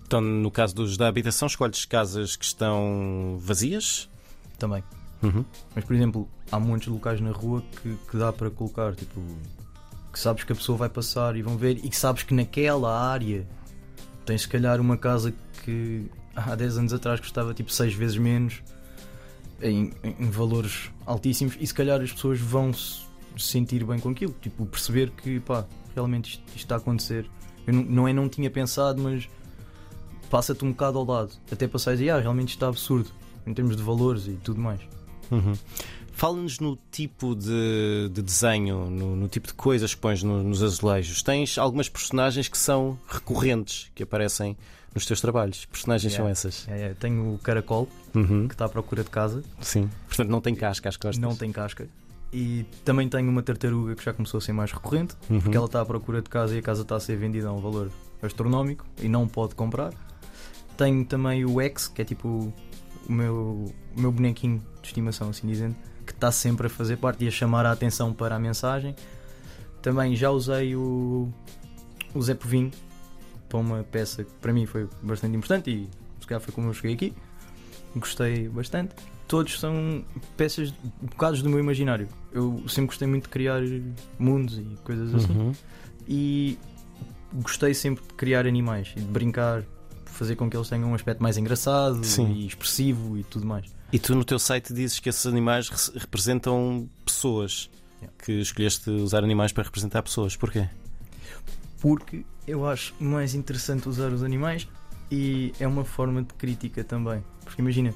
Então, 0.06 0.22
no 0.22 0.50
caso 0.50 0.74
dos 0.74 0.96
da 0.98 1.08
habitação, 1.08 1.48
escolhes 1.48 1.84
casas 1.86 2.36
que 2.36 2.46
estão 2.46 3.38
vazias? 3.40 4.10
Também. 4.58 4.82
Uhum. 5.22 5.44
Mas, 5.76 5.84
por 5.84 5.96
exemplo, 5.96 6.28
há 6.52 6.60
muitos 6.60 6.88
locais 6.88 7.20
na 7.20 7.32
rua 7.32 7.62
que, 7.82 7.98
que 8.10 8.18
dá 8.18 8.32
para 8.32 8.50
colocar, 8.50 8.96
tipo, 8.96 9.20
que 10.14 10.20
sabes 10.20 10.44
que 10.46 10.54
a 10.54 10.56
pessoa 10.56 10.78
vai 10.78 10.90
passar 10.90 11.36
e 11.36 11.42
vão 11.42 11.58
ver, 11.58 11.78
e 11.84 11.90
que 11.90 11.98
sabes 11.98 12.24
que 12.24 12.34
naquela 12.34 12.98
área 13.12 13.46
tens 14.26 14.44
se 14.44 14.48
calhar 14.48 14.80
uma 14.80 14.96
casa 14.96 15.34
que 15.66 16.06
há 16.38 16.56
10 16.56 16.78
anos 16.78 16.94
atrás 16.94 17.20
custava 17.20 17.54
tipo 17.54 17.72
6 17.72 17.94
vezes 17.94 18.18
menos, 18.18 18.62
em, 19.62 19.92
em 20.04 20.30
valores 20.30 20.92
altíssimos, 21.06 21.58
e 21.60 21.66
se 21.66 21.74
calhar 21.74 22.00
as 22.00 22.12
pessoas 22.12 22.40
vão 22.40 22.72
se 22.72 23.02
sentir 23.38 23.84
bem 23.84 24.00
com 24.00 24.10
aquilo, 24.10 24.36
tipo, 24.42 24.66
perceber 24.66 25.12
que 25.12 25.40
pá, 25.40 25.66
realmente 25.96 26.32
isto, 26.32 26.44
isto 26.48 26.58
está 26.58 26.76
a 26.76 26.78
acontecer. 26.78 27.30
Eu 27.66 27.74
não, 27.74 27.84
não 27.84 28.08
é 28.08 28.14
não 28.14 28.30
tinha 28.30 28.50
pensado, 28.50 29.02
mas 29.02 29.28
passa-te 30.30 30.64
um 30.64 30.72
bocado 30.72 30.98
ao 30.98 31.06
lado, 31.06 31.32
até 31.52 31.68
passares 31.68 32.00
e 32.00 32.10
ah, 32.10 32.20
realmente 32.20 32.50
isto 32.50 32.58
está 32.58 32.68
absurdo 32.68 33.10
em 33.46 33.54
termos 33.54 33.76
de 33.76 33.84
valores 33.84 34.28
e 34.28 34.34
tudo 34.34 34.60
mais. 34.60 34.82
Uhum. 35.32 35.54
Fala-nos 36.18 36.60
no 36.60 36.76
tipo 36.92 37.36
de, 37.36 38.10
de 38.12 38.22
desenho, 38.24 38.90
no, 38.90 39.16
no 39.16 39.28
tipo 39.28 39.48
de 39.48 39.54
coisas 39.54 39.94
que 39.94 40.02
pões 40.02 40.24
no- 40.24 40.42
nos 40.42 40.64
azulejos. 40.64 41.22
Tens 41.22 41.60
algumas 41.60 41.88
personagens 41.88 42.48
que 42.48 42.58
são 42.58 42.98
recorrentes, 43.08 43.92
que 43.94 44.02
aparecem 44.02 44.58
nos 44.96 45.06
teus 45.06 45.22
trabalhos. 45.22 45.66
Que 45.66 45.72
personagens 45.74 46.12
Yeah. 46.14 46.24
são 46.24 46.32
essas? 46.50 46.68
É, 46.68 46.88
é, 46.90 46.94
tenho 46.96 47.36
o 47.36 47.38
caracol 47.38 47.88
Uhum. 48.16 48.48
que 48.48 48.56
está 48.56 48.66
à 48.66 48.70
procura 48.70 49.04
de 49.04 49.12
casa, 49.12 49.44
Sim. 49.62 49.88
Portanto, 50.08 50.30
não 50.30 50.42
tem 50.42 50.56
casca 50.56 50.90
às 50.90 50.98
costas. 50.98 51.20
não 51.20 51.36
tem 51.36 51.52
casca. 51.52 51.88
E 52.34 52.66
também 52.84 53.08
tenho 53.08 53.30
uma 53.30 53.44
tartaruga 53.44 53.96
que 53.96 54.04
já 54.04 54.12
começou 54.12 54.40
a 54.40 54.42
ser 54.42 54.54
mais 54.54 54.72
recorrente, 54.72 55.16
Uhum. 55.30 55.40
porque 55.40 55.56
ela 55.56 55.68
está 55.68 55.82
à 55.82 55.86
procura 55.86 56.20
de 56.24 56.30
casa 56.32 56.56
e 56.56 56.58
a 56.58 56.62
casa 56.64 56.82
está 56.82 56.96
a 56.96 57.00
ser 57.00 57.16
vendida 57.18 57.48
a 57.50 57.54
um 57.54 57.62
valor 57.62 57.92
astronómico 58.24 58.88
e 59.00 59.08
não 59.08 59.28
pode 59.28 59.54
comprar. 59.54 59.94
Tenho 60.76 61.06
também 61.06 61.46
o 61.46 61.62
X, 61.62 61.88
que 61.88 62.02
é 62.02 62.06
tipo 62.06 62.52
o 63.08 63.12
meu, 63.14 63.72
o 63.96 64.02
meu 64.02 64.12
bonequinho 64.12 64.64
de 64.82 64.88
estimação, 64.88 65.30
assim 65.30 65.46
dizendo, 65.48 65.76
que 66.08 66.14
está 66.14 66.32
sempre 66.32 66.66
a 66.66 66.70
fazer 66.70 66.98
parte 66.98 67.24
e 67.24 67.28
a 67.28 67.32
chamar 67.32 67.66
a 67.66 67.72
atenção 67.72 68.12
para 68.14 68.36
a 68.36 68.40
mensagem. 68.40 68.96
Também 69.82 70.16
já 70.16 70.32
usei 70.32 70.76
o, 70.76 71.32
o 72.16 72.22
Zé 72.22 72.34
Povinho 72.34 72.72
para 73.48 73.60
uma 73.60 73.84
peça 73.84 74.24
que 74.24 74.32
para 74.42 74.52
mim 74.52 74.66
foi 74.66 74.88
bastante 75.04 75.36
importante 75.38 75.70
e 75.70 75.88
se 76.20 76.26
calhar 76.28 76.42
foi 76.42 76.54
como 76.54 76.68
eu 76.70 76.74
cheguei 76.74 76.94
aqui. 76.96 77.14
Gostei 77.96 78.48
bastante. 78.50 78.96
Todos 79.28 79.60
são 79.60 80.04
peças, 80.36 80.74
bocados 81.02 81.42
do 81.42 81.50
meu 81.50 81.60
imaginário. 81.60 82.08
Eu 82.32 82.64
sempre 82.68 82.88
gostei 82.88 83.08
muito 83.08 83.24
de 83.24 83.30
criar 83.30 83.62
mundos 84.18 84.58
e 84.58 84.64
coisas 84.84 85.14
assim 85.14 85.34
Uhum. 85.34 85.52
e 86.08 86.58
gostei 87.34 87.74
sempre 87.74 88.04
de 88.06 88.14
criar 88.14 88.48
animais 88.48 88.94
e 88.96 89.02
de 89.02 89.06
brincar, 89.06 89.64
fazer 90.06 90.36
com 90.38 90.50
que 90.50 90.56
eles 90.56 90.70
tenham 90.70 90.90
um 90.90 90.96
aspecto 90.96 91.22
mais 91.22 91.38
engraçado 91.38 92.04
Sim. 92.06 92.32
e 92.34 92.48
expressivo 92.48 93.18
e 93.18 93.24
tudo 93.24 93.46
mais. 93.46 93.66
E 93.92 93.98
tu 94.00 94.14
no 94.16 94.24
teu 94.26 94.38
site 94.38 94.74
dizes 94.74 95.00
que 95.00 95.10
esses 95.10 95.26
animais 95.26 95.70
re- 95.70 96.00
representam 96.00 96.90
pessoas. 97.06 97.70
Que 98.24 98.34
escolheste 98.34 98.90
usar 98.90 99.24
animais 99.24 99.52
para 99.52 99.64
representar 99.64 100.04
pessoas. 100.04 100.36
Porquê? 100.36 100.70
Porque 101.82 102.26
eu 102.48 102.68
acho 102.68 102.94
mais 103.00 103.34
interessante 103.34 103.88
usar 103.90 104.12
os 104.12 104.24
animais 104.24 104.68
e 105.10 105.54
é 105.60 105.68
uma 105.68 105.84
forma 105.84 106.22
de 106.22 106.34
crítica 106.34 106.84
também. 106.84 107.24
Porque 107.44 107.62
imagina, 107.62 107.94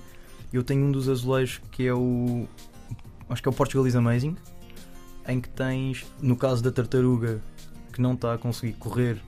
eu 0.52 0.64
tenho 0.64 0.86
um 0.86 0.92
dos 0.92 1.08
azulejos 1.10 1.62
que 1.72 1.86
é 1.86 1.94
o. 1.94 2.48
Acho 3.30 3.42
que 3.42 3.48
é 3.48 3.52
o 3.52 3.54
Portugal 3.54 3.86
is 3.88 3.96
Amazing, 3.96 4.36
em 5.28 5.40
que 5.40 5.50
tens, 5.50 6.06
no 6.22 6.36
caso 6.36 6.64
da 6.64 6.72
tartaruga, 6.72 7.42
que 7.94 8.02
não 8.02 8.14
está 8.14 8.34
a 8.34 8.38
conseguir 8.38 8.74
correr, 8.74 9.22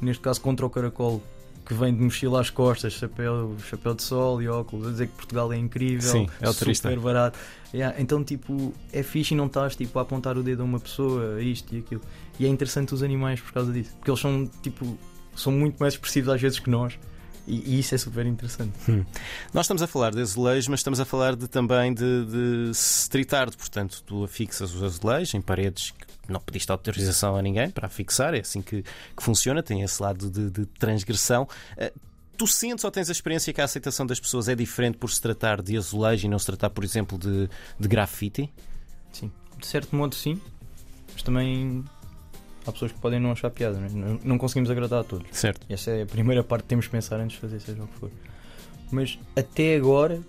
neste 0.00 0.22
caso 0.22 0.40
contra 0.40 0.64
o 0.66 0.70
caracol, 0.70 1.22
que 1.68 1.74
vem 1.74 1.94
de 1.94 2.00
mochila 2.00 2.40
às 2.40 2.48
costas, 2.48 2.94
chapéu, 2.94 3.54
chapéu 3.68 3.92
de 3.92 4.02
sol 4.02 4.40
e 4.40 4.48
óculos, 4.48 4.88
a 4.88 4.90
dizer 4.90 5.08
que 5.08 5.12
Portugal 5.12 5.52
é 5.52 5.58
incrível, 5.58 6.10
Sim, 6.10 6.26
é 6.40 6.50
super 6.50 6.98
barato. 6.98 7.38
Yeah, 7.74 8.00
então, 8.00 8.24
tipo, 8.24 8.72
é 8.90 9.02
fixe 9.02 9.34
e 9.34 9.36
não 9.36 9.44
estás 9.44 9.76
tipo, 9.76 9.98
a 9.98 10.02
apontar 10.02 10.38
o 10.38 10.42
dedo 10.42 10.62
a 10.62 10.64
uma 10.64 10.80
pessoa, 10.80 11.42
isto 11.42 11.74
e 11.76 11.80
aquilo. 11.80 12.00
E 12.40 12.46
é 12.46 12.48
interessante 12.48 12.94
os 12.94 13.02
animais 13.02 13.38
por 13.42 13.52
causa 13.52 13.70
disso, 13.70 13.94
porque 13.96 14.10
eles 14.10 14.18
são 14.18 14.50
tipo 14.62 14.98
são 15.36 15.52
muito 15.52 15.76
mais 15.78 15.92
expressivos 15.92 16.30
às 16.30 16.40
vezes 16.40 16.58
que 16.58 16.70
nós. 16.70 16.98
E, 17.48 17.76
e 17.76 17.78
isso 17.80 17.94
é 17.94 17.98
super 17.98 18.26
interessante. 18.26 18.74
Hum. 18.90 19.04
Nós 19.54 19.64
estamos 19.64 19.80
a 19.82 19.86
falar 19.86 20.10
de 20.10 20.20
azulejos, 20.20 20.68
mas 20.68 20.80
estamos 20.80 21.00
a 21.00 21.04
falar 21.06 21.34
de, 21.34 21.48
também 21.48 21.94
de, 21.94 22.26
de 22.26 22.70
street 22.72 23.32
art. 23.32 23.56
Portanto, 23.56 24.02
tu 24.04 24.22
afixas 24.22 24.74
os 24.74 24.82
azulejos 24.82 25.32
em 25.32 25.40
paredes 25.40 25.92
que 25.92 26.30
não 26.30 26.40
pediste 26.40 26.70
autorização 26.70 27.36
a 27.36 27.42
ninguém 27.42 27.70
para 27.70 27.86
afixar. 27.86 28.34
É 28.34 28.40
assim 28.40 28.60
que, 28.60 28.82
que 28.82 29.22
funciona, 29.22 29.62
tem 29.62 29.80
esse 29.82 30.02
lado 30.02 30.30
de, 30.30 30.50
de 30.50 30.66
transgressão. 30.66 31.48
Uh, 31.72 31.98
tu 32.36 32.46
sentes 32.46 32.84
ou 32.84 32.90
tens 32.90 33.08
a 33.08 33.12
experiência 33.12 33.52
que 33.52 33.62
a 33.62 33.64
aceitação 33.64 34.06
das 34.06 34.20
pessoas 34.20 34.46
é 34.48 34.54
diferente 34.54 34.98
por 34.98 35.10
se 35.10 35.20
tratar 35.20 35.62
de 35.62 35.76
azulejo 35.76 36.26
e 36.26 36.28
não 36.28 36.38
se 36.38 36.46
tratar, 36.46 36.68
por 36.68 36.84
exemplo, 36.84 37.16
de, 37.16 37.48
de 37.80 37.88
grafite? 37.88 38.52
Sim, 39.10 39.32
de 39.56 39.66
certo 39.66 39.96
modo, 39.96 40.14
sim. 40.14 40.38
Mas 41.14 41.22
também 41.22 41.82
há 42.68 42.72
pessoas 42.72 42.92
que 42.92 42.98
podem 42.98 43.18
não 43.18 43.32
achar 43.32 43.50
piada, 43.50 43.78
não, 43.80 44.20
não 44.22 44.38
conseguimos 44.38 44.70
agradar 44.70 45.00
a 45.00 45.04
todos. 45.04 45.26
Certo. 45.32 45.66
E 45.68 45.72
essa 45.72 45.90
é 45.90 46.02
a 46.02 46.06
primeira 46.06 46.44
parte 46.44 46.62
que 46.62 46.68
temos 46.68 46.86
que 46.86 46.92
pensar 46.92 47.18
antes 47.18 47.34
de 47.36 47.40
fazer, 47.40 47.60
seja 47.60 47.82
o 47.82 47.86
que 47.86 47.98
for. 47.98 48.10
Mas 48.90 49.18
até 49.36 49.76
agora 49.76 50.20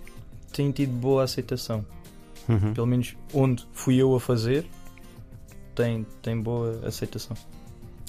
tem 0.53 0.71
tido 0.71 0.91
boa 0.93 1.23
aceitação. 1.23 1.85
Uhum. 2.47 2.73
Pelo 2.73 2.87
menos 2.87 3.15
onde 3.33 3.67
fui 3.73 3.97
eu 3.97 4.15
a 4.15 4.19
fazer, 4.19 4.65
tem, 5.75 6.05
tem 6.21 6.41
boa 6.41 6.79
aceitação. 6.85 7.35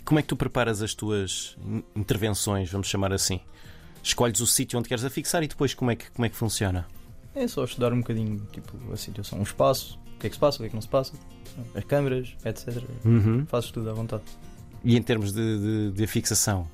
Como 0.04 0.18
é 0.18 0.22
que 0.22 0.28
tu 0.28 0.36
preparas 0.36 0.80
as 0.82 0.94
tuas 0.94 1.56
intervenções, 1.94 2.70
vamos 2.70 2.88
chamar 2.88 3.12
assim? 3.12 3.40
Escolhes 4.02 4.40
o 4.40 4.46
sítio 4.46 4.78
onde 4.78 4.88
queres 4.88 5.04
afixar 5.04 5.42
e 5.42 5.48
depois 5.48 5.74
como 5.74 5.90
é 5.90 5.96
que, 5.96 6.10
como 6.10 6.24
é 6.24 6.28
que 6.28 6.36
funciona? 6.36 6.86
É 7.34 7.46
só 7.46 7.64
estudar 7.64 7.92
um 7.92 7.98
bocadinho 7.98 8.40
tipo, 8.50 8.72
a 8.92 8.96
situação, 8.96 9.38
um 9.38 9.42
espaço, 9.42 9.98
que 10.20 10.26
é 10.26 10.30
que 10.30 10.36
se 10.36 10.40
passa, 10.40 10.58
o 10.58 10.60
que 10.60 10.66
é 10.66 10.68
que 10.68 10.74
não 10.74 10.82
se 10.82 10.88
passa, 10.88 11.12
as 11.74 11.84
câmaras, 11.84 12.34
etc. 12.44 12.82
Uhum. 13.04 13.46
Fazes 13.46 13.70
tudo 13.70 13.90
à 13.90 13.92
vontade. 13.92 14.22
E 14.84 14.96
em 14.96 15.02
termos 15.02 15.32
de, 15.32 15.58
de, 15.58 15.90
de 15.92 16.04
afixação? 16.04 16.68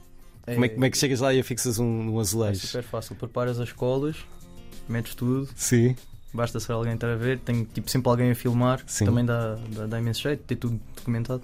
É, 0.47 0.55
como, 0.55 0.65
é, 0.65 0.69
como 0.69 0.85
é 0.85 0.91
que 0.91 0.99
chegas 0.99 1.21
lá 1.21 1.35
e 1.35 1.41
afixas 1.41 1.79
um, 1.79 2.11
um 2.11 2.21
azulejo? 2.21 2.61
É 2.65 2.67
super 2.67 2.83
fácil. 2.83 3.17
Preparas 3.17 3.59
as 3.59 3.73
colas, 3.73 4.17
metes 4.89 5.15
tudo. 5.15 5.49
Sim. 5.57 5.97
Basta 6.33 6.61
ser 6.61 6.73
alguém 6.73 6.95
estar 6.95 7.09
a 7.09 7.17
ver. 7.17 7.39
Tem 7.41 7.65
tipo, 7.65 7.91
sempre 7.91 8.09
alguém 8.09 8.31
a 8.31 8.35
filmar. 8.35 8.83
Sim. 8.87 9.07
Também 9.07 9.25
dá, 9.25 9.57
dá, 9.75 9.87
dá 9.87 9.99
imenso 9.99 10.23
jeito, 10.23 10.45
ter 10.45 10.57
tudo 10.57 10.81
documentado. 10.95 11.43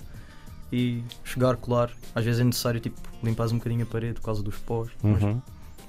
E 0.73 1.03
chegar, 1.25 1.57
colar. 1.57 1.91
Às 2.15 2.25
vezes 2.25 2.41
é 2.41 2.45
necessário 2.45 2.81
tipo, 2.81 3.01
limpar 3.23 3.47
um 3.49 3.59
bocadinho 3.59 3.83
a 3.83 3.87
parede 3.87 4.15
por 4.15 4.23
causa 4.23 4.43
dos 4.43 4.57
pós. 4.59 4.91
Uhum. 5.03 5.43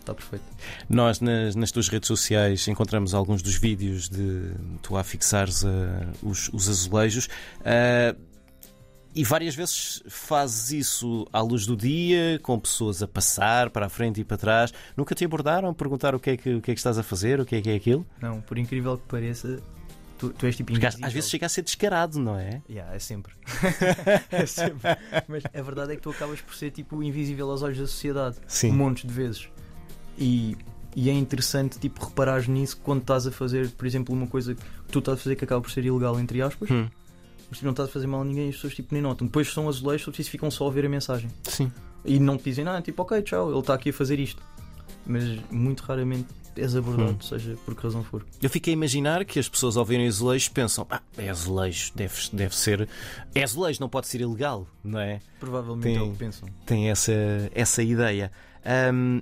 Está 0.03 0.13
perfeito. 0.13 0.43
Nós, 0.89 1.22
nas, 1.22 1.55
nas 1.55 1.72
tuas 1.72 1.88
redes 1.88 2.07
sociais, 2.07 2.67
encontramos 2.67 3.13
alguns 3.13 3.41
dos 3.41 3.55
vídeos 3.55 4.10
de 4.10 4.51
tu 4.81 4.98
a 4.98 5.03
fixares 5.03 5.63
uh, 5.63 5.67
os, 6.22 6.50
os 6.50 6.67
azulejos. 6.67 7.27
Uh, 7.62 8.33
e 9.15 9.24
várias 9.24 9.55
vezes 9.55 10.03
fazes 10.07 10.72
isso 10.72 11.25
à 11.31 11.39
luz 11.39 11.65
do 11.65 11.77
dia, 11.77 12.38
com 12.41 12.60
pessoas 12.60 13.01
a 13.01 13.07
passar 13.07 13.69
para 13.69 13.86
a 13.86 13.89
frente 13.89 14.19
e 14.19 14.25
para 14.25 14.38
trás. 14.38 14.74
Nunca 14.98 15.15
te 15.15 15.24
abordaram, 15.24 15.74
perguntar 15.74 16.13
o 16.15 16.19
que 16.19 16.31
é 16.31 16.38
que, 16.38 16.55
o 16.55 16.62
que, 16.62 16.72
é 16.72 16.74
que 16.74 16.79
estás 16.79 16.98
a 16.98 17.03
fazer, 17.03 17.39
o 17.39 17.45
que 17.45 17.55
é 17.55 17.62
que 17.62 17.69
é 17.69 17.75
aquilo? 17.75 18.05
Não, 18.19 18.41
por 18.41 18.57
incrível 18.57 18.98
que 18.98 19.07
pareça, 19.07 19.62
tu, 20.17 20.29
tu 20.31 20.45
és 20.45 20.55
tipo 20.55 20.72
Porque 20.72 20.86
às 20.86 21.13
vezes 21.13 21.29
chega 21.29 21.45
a 21.45 21.50
ser 21.50 21.62
descarado, 21.62 22.19
não 22.19 22.38
é? 22.38 22.62
Yeah, 22.69 22.95
é 22.95 23.00
sempre. 23.00 23.33
é 24.31 24.45
sempre. 24.45 24.98
Mas 25.27 25.43
a 25.45 25.62
verdade 25.62 25.93
é 25.93 25.95
que 25.95 26.01
tu 26.01 26.10
acabas 26.10 26.41
por 26.41 26.55
ser 26.55 26.72
tipo 26.72 27.01
invisível 27.03 27.50
aos 27.51 27.62
olhos 27.62 27.77
da 27.77 27.88
sociedade. 27.88 28.38
Sim. 28.48 28.72
Montes 28.72 29.05
de 29.05 29.13
vezes. 29.13 29.48
E, 30.17 30.58
e 30.96 31.10
é 31.10 31.13
interessante 31.13 31.79
tipo, 31.79 32.05
reparares 32.05 32.48
nisso 32.48 32.77
quando 32.84 33.01
estás 33.01 33.25
a 33.27 33.32
fazer, 33.32 33.70
por 33.72 33.86
exemplo, 33.86 34.13
uma 34.13 34.27
coisa 34.27 34.55
que 34.55 34.91
tu 34.91 35.00
estás 35.00 35.20
a 35.20 35.22
fazer 35.22 35.36
que 35.36 35.43
acaba 35.43 35.62
por 35.62 35.72
ser 35.72 35.86
ilegal, 35.86 36.20
entre 36.20 36.41
aspas, 36.41 36.70
hum. 36.70 36.88
mas 37.50 37.60
tu 37.60 37.65
não 37.65 37.72
estás 37.72 37.89
a 37.89 37.91
fazer 37.91 38.08
mal 38.08 38.22
a 38.22 38.25
ninguém 38.25 38.48
e 38.48 38.50
as 38.50 38.55
pessoas 38.55 38.75
tipo, 38.75 38.93
nem 38.93 39.01
notam. 39.01 39.27
Depois 39.27 39.51
são 39.51 39.67
azulejos, 39.67 40.03
só 40.03 40.24
ficam 40.24 40.50
só 40.51 40.67
a 40.67 40.72
ver 40.72 40.86
a 40.86 40.89
mensagem. 40.89 41.29
Sim. 41.43 41.72
E 42.05 42.20
não 42.20 42.38
te 42.38 42.43
dizem 42.46 42.65
nada, 42.65 42.82
tipo, 42.82 43.01
ok, 43.01 43.22
tchau, 43.22 43.50
ele 43.50 43.60
está 43.60 43.74
aqui 43.74 43.89
a 43.89 43.93
fazer 43.93 44.20
isto. 44.20 44.41
Mas 45.05 45.24
muito 45.51 45.82
raramente 45.82 46.27
és 46.55 46.75
abordado, 46.75 47.13
hum. 47.13 47.22
seja 47.22 47.58
por 47.65 47.75
que 47.75 47.84
razão 47.84 48.03
for. 48.03 48.25
Eu 48.41 48.50
fiquei 48.50 48.74
a 48.74 48.75
imaginar 48.75 49.25
que 49.25 49.39
as 49.39 49.50
pessoas 49.50 49.75
ao 49.77 49.86
verem 49.86 50.08
azulejo 50.08 50.51
pensam: 50.51 50.86
ah, 50.89 51.01
é 51.17 51.29
azulejo, 51.29 51.91
deve, 51.96 52.13
deve 52.32 52.55
ser. 52.55 52.88
É 53.34 53.43
azulejo, 53.43 53.79
não 53.82 53.89
pode 53.89 54.08
ser 54.08 54.22
ilegal, 54.22 54.67
não 54.84 55.00
é? 55.00 55.20
Provavelmente 55.39 55.84
tem, 55.84 55.98
é 55.98 56.01
o 56.01 56.12
que 56.12 56.17
pensam. 56.17 56.50
Tem 56.65 56.89
essa, 56.89 57.13
essa 57.53 57.82
ideia. 57.82 58.32
Um, 58.93 59.22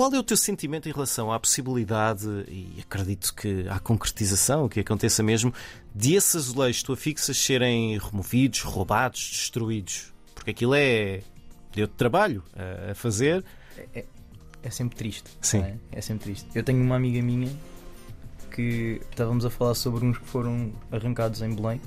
qual 0.00 0.14
é 0.14 0.18
o 0.18 0.22
teu 0.22 0.34
sentimento 0.38 0.88
em 0.88 0.92
relação 0.92 1.30
à 1.30 1.38
possibilidade, 1.38 2.26
e 2.48 2.78
acredito 2.80 3.34
que 3.34 3.68
há 3.68 3.78
concretização, 3.78 4.66
que 4.66 4.80
aconteça 4.80 5.22
mesmo, 5.22 5.52
de 5.94 6.14
esses 6.14 6.36
azulejos 6.36 6.82
tu 6.82 6.94
afixas 6.94 7.36
serem 7.36 7.98
removidos, 7.98 8.62
roubados, 8.62 9.28
destruídos? 9.28 10.10
Porque 10.34 10.52
aquilo 10.52 10.74
é. 10.74 11.20
deu-te 11.74 11.92
trabalho 11.96 12.42
a 12.90 12.94
fazer. 12.94 13.44
É, 13.76 14.00
é, 14.00 14.04
é 14.62 14.70
sempre 14.70 14.96
triste. 14.96 15.28
Sim. 15.42 15.58
É? 15.58 15.76
é? 15.92 16.00
sempre 16.00 16.24
triste. 16.24 16.48
Eu 16.54 16.64
tenho 16.64 16.82
uma 16.82 16.96
amiga 16.96 17.20
minha 17.20 17.54
que 18.50 19.02
estávamos 19.10 19.44
a 19.44 19.50
falar 19.50 19.74
sobre 19.74 20.02
uns 20.02 20.16
que 20.16 20.26
foram 20.26 20.72
arrancados 20.90 21.42
em 21.42 21.54
Belém. 21.54 21.78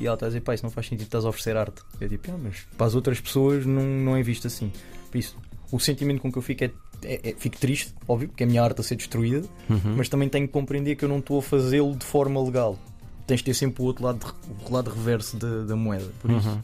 E 0.00 0.06
ela 0.06 0.14
está 0.14 0.24
a 0.24 0.28
dizer, 0.30 0.40
pá, 0.40 0.54
isso 0.54 0.64
não 0.64 0.70
faz 0.70 0.86
sentido, 0.86 1.04
estás 1.04 1.26
a 1.26 1.28
oferecer 1.28 1.58
arte. 1.58 1.82
Eu 2.00 2.08
digo, 2.08 2.22
ah, 2.30 2.38
mas 2.42 2.60
para 2.74 2.86
as 2.86 2.94
outras 2.94 3.20
pessoas 3.20 3.66
não, 3.66 3.84
não 3.84 4.16
é 4.16 4.22
visto 4.22 4.46
assim. 4.46 4.72
Por 5.10 5.18
isso, 5.18 5.36
o 5.70 5.78
sentimento 5.78 6.22
com 6.22 6.32
que 6.32 6.38
eu 6.38 6.42
fico 6.42 6.64
é 6.64 6.70
é, 7.02 7.30
é, 7.30 7.34
fico 7.34 7.56
triste, 7.58 7.94
óbvio, 8.06 8.28
porque 8.28 8.42
é 8.42 8.46
a 8.46 8.48
minha 8.48 8.62
arte 8.62 8.80
a 8.80 8.84
ser 8.84 8.96
destruída, 8.96 9.46
uhum. 9.68 9.96
mas 9.96 10.08
também 10.08 10.28
tenho 10.28 10.46
que 10.46 10.52
compreender 10.52 10.96
que 10.96 11.04
eu 11.04 11.08
não 11.08 11.18
estou 11.18 11.38
a 11.38 11.42
fazê-lo 11.42 11.94
de 11.96 12.04
forma 12.04 12.42
legal. 12.42 12.78
Tens 13.26 13.38
de 13.38 13.44
ter 13.44 13.54
sempre 13.54 13.82
o 13.82 13.86
outro 13.86 14.04
lado, 14.04 14.34
o 14.68 14.72
lado 14.72 14.90
reverso 14.90 15.36
da, 15.36 15.64
da 15.64 15.76
moeda. 15.76 16.10
Por 16.20 16.30
isso, 16.30 16.48
uhum. 16.48 16.62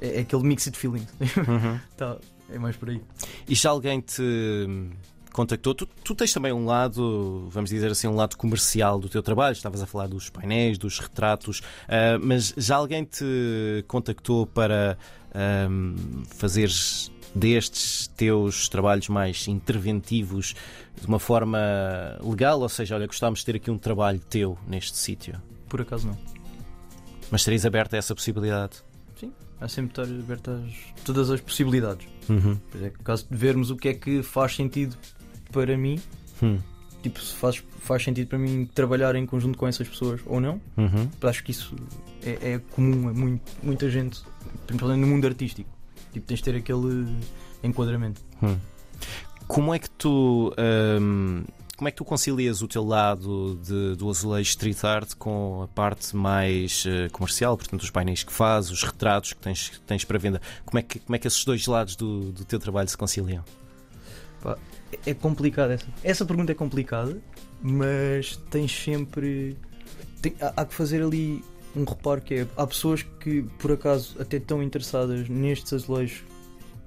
é, 0.00 0.18
é, 0.18 0.20
aquele 0.20 0.42
mixed 0.42 0.76
feelings. 0.76 1.08
Uhum. 1.20 1.78
tá, 1.96 2.16
é 2.50 2.58
mais 2.58 2.76
por 2.76 2.88
aí. 2.88 3.00
E 3.48 3.54
se 3.54 3.66
alguém 3.66 4.00
te 4.00 4.22
contactou, 5.32 5.74
tu, 5.74 5.86
tu, 6.02 6.14
tens 6.14 6.32
também 6.32 6.50
um 6.50 6.64
lado, 6.64 7.46
vamos 7.50 7.68
dizer 7.68 7.90
assim, 7.90 8.06
um 8.06 8.14
lado 8.14 8.38
comercial 8.38 8.98
do 8.98 9.08
teu 9.08 9.22
trabalho. 9.22 9.52
Estavas 9.52 9.82
a 9.82 9.86
falar 9.86 10.06
dos 10.06 10.30
painéis, 10.30 10.78
dos 10.78 10.98
retratos, 10.98 11.60
uh, 11.60 12.18
mas 12.22 12.54
já 12.56 12.76
alguém 12.76 13.04
te 13.04 13.84
contactou 13.86 14.46
para 14.46 14.96
um, 15.70 16.24
fazeres 16.24 17.12
destes 17.36 18.08
teus 18.16 18.68
trabalhos 18.68 19.08
mais 19.08 19.46
interventivos 19.46 20.54
de 20.98 21.06
uma 21.06 21.18
forma 21.18 21.58
legal? 22.22 22.60
Ou 22.60 22.68
seja, 22.68 22.94
olha, 22.94 23.06
gostávamos 23.06 23.40
de 23.40 23.46
ter 23.46 23.56
aqui 23.56 23.70
um 23.70 23.78
trabalho 23.78 24.18
teu 24.18 24.58
neste 24.66 24.96
sítio? 24.96 25.40
Por 25.68 25.82
acaso 25.82 26.06
não. 26.08 26.18
Mas 27.30 27.44
terias 27.44 27.66
aberto 27.66 27.94
a 27.94 27.98
essa 27.98 28.14
possibilidade? 28.14 28.82
Sim, 29.18 29.32
há 29.60 29.68
sempre 29.68 29.90
estar 29.90 30.02
aberto 30.02 30.50
a 30.50 30.60
todas 31.04 31.30
as 31.30 31.40
possibilidades. 31.40 32.06
Uhum. 32.28 32.58
Pois 32.70 32.84
é, 32.84 32.90
caso 33.04 33.26
de 33.30 33.36
vermos 33.36 33.70
o 33.70 33.76
que 33.76 33.88
é 33.88 33.94
que 33.94 34.22
faz 34.22 34.54
sentido 34.54 34.96
para 35.52 35.76
mim, 35.76 36.00
hum. 36.42 36.58
tipo, 37.02 37.20
se 37.20 37.34
faz, 37.34 37.62
faz 37.80 38.02
sentido 38.02 38.28
para 38.28 38.38
mim 38.38 38.68
trabalhar 38.74 39.14
em 39.14 39.26
conjunto 39.26 39.58
com 39.58 39.66
essas 39.66 39.88
pessoas 39.88 40.20
ou 40.26 40.40
não, 40.40 40.60
uhum. 40.76 41.08
acho 41.22 41.44
que 41.44 41.50
isso 41.50 41.74
é, 42.22 42.52
é 42.52 42.58
comum 42.70 43.08
a 43.08 43.12
muito, 43.12 43.52
muita 43.62 43.90
gente, 43.90 44.22
principalmente 44.66 45.00
no 45.00 45.06
mundo 45.06 45.26
artístico. 45.26 45.75
Tipo, 46.12 46.26
tens 46.26 46.38
de 46.38 46.44
ter 46.44 46.56
aquele 46.56 47.06
enquadramento. 47.62 48.20
Hum. 48.42 48.56
Como 49.46 49.72
é 49.72 49.78
que 49.78 49.90
tu. 49.90 50.52
Hum, 51.00 51.44
como 51.76 51.88
é 51.88 51.90
que 51.90 51.98
tu 51.98 52.04
concilias 52.06 52.62
o 52.62 52.68
teu 52.68 52.82
lado 52.82 53.60
de, 53.62 53.96
do 53.96 54.08
azulejo 54.08 54.48
street 54.48 54.82
art 54.82 55.14
com 55.18 55.62
a 55.62 55.68
parte 55.68 56.16
mais 56.16 56.86
uh, 56.86 57.10
comercial, 57.12 57.54
portanto, 57.54 57.82
os 57.82 57.90
painéis 57.90 58.24
que 58.24 58.32
fazes, 58.32 58.70
os 58.70 58.82
retratos 58.82 59.34
que 59.34 59.40
tens, 59.40 59.68
que 59.68 59.80
tens 59.80 60.02
para 60.02 60.18
venda? 60.18 60.40
Como 60.64 60.78
é, 60.78 60.82
que, 60.82 60.98
como 61.00 61.14
é 61.14 61.18
que 61.18 61.26
esses 61.26 61.44
dois 61.44 61.66
lados 61.66 61.94
do, 61.94 62.32
do 62.32 62.44
teu 62.46 62.58
trabalho 62.58 62.88
se 62.88 62.96
conciliam? 62.96 63.44
Pá, 64.42 64.56
é 65.04 65.12
complicado 65.12 65.72
essa. 65.72 65.86
Essa 66.02 66.24
pergunta 66.24 66.52
é 66.52 66.54
complicada, 66.54 67.20
mas 67.60 68.36
tens 68.50 68.72
sempre. 68.72 69.58
Tem, 70.22 70.34
há, 70.40 70.62
há 70.62 70.64
que 70.64 70.72
fazer 70.72 71.02
ali 71.02 71.44
um 71.76 71.84
reparo 71.84 72.20
que 72.20 72.34
é, 72.34 72.46
há 72.56 72.66
pessoas 72.66 73.02
que 73.02 73.42
por 73.58 73.72
acaso 73.72 74.16
até 74.18 74.38
estão 74.38 74.62
interessadas 74.62 75.28
nestes 75.28 75.72
azulejos 75.72 76.22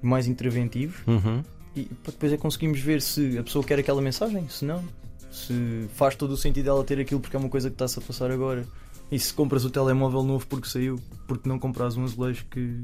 mais 0.02 0.26
interventivos 0.26 0.96
uhum. 1.06 1.42
e 1.76 1.88
depois 2.04 2.32
é 2.32 2.36
conseguimos 2.36 2.80
ver 2.80 3.00
se 3.00 3.38
a 3.38 3.42
pessoa 3.42 3.64
quer 3.64 3.78
aquela 3.78 4.02
mensagem, 4.02 4.48
se 4.48 4.64
não, 4.64 4.82
se 5.30 5.88
faz 5.94 6.14
todo 6.16 6.32
o 6.32 6.36
sentido 6.36 6.68
ela 6.68 6.82
ter 6.84 6.98
aquilo 6.98 7.20
porque 7.20 7.36
é 7.36 7.38
uma 7.38 7.48
coisa 7.48 7.68
que 7.70 7.74
está-se 7.74 7.98
a 7.98 8.02
passar 8.02 8.30
agora. 8.30 8.66
E 9.10 9.18
se 9.18 9.34
compras 9.34 9.64
o 9.64 9.70
telemóvel 9.70 10.22
novo 10.22 10.46
porque 10.46 10.68
saiu, 10.68 11.00
porque 11.26 11.48
não 11.48 11.58
compras 11.58 11.96
um 11.96 12.04
azulejo 12.04 12.44
que, 12.48 12.80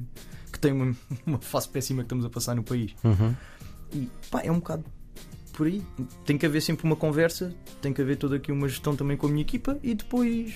que 0.52 0.58
tem 0.58 0.72
uma, 0.72 0.96
uma 1.24 1.38
face 1.38 1.68
péssima 1.68 2.02
que 2.02 2.06
estamos 2.06 2.24
a 2.24 2.30
passar 2.30 2.56
no 2.56 2.64
país. 2.64 2.94
Uhum. 3.04 3.34
E 3.92 4.08
pá, 4.28 4.40
é 4.42 4.50
um 4.50 4.56
bocado 4.56 4.84
por 5.52 5.66
aí. 5.66 5.82
Tem 6.24 6.36
que 6.36 6.44
haver 6.44 6.60
sempre 6.60 6.84
uma 6.84 6.96
conversa, 6.96 7.54
tem 7.80 7.92
que 7.92 8.02
haver 8.02 8.16
toda 8.16 8.36
aqui 8.36 8.50
uma 8.50 8.68
gestão 8.68 8.96
também 8.96 9.16
com 9.16 9.26
a 9.26 9.30
minha 9.30 9.42
equipa 9.42 9.78
e 9.82 9.94
depois 9.94 10.54